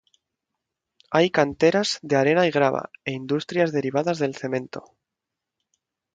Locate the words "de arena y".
2.01-2.51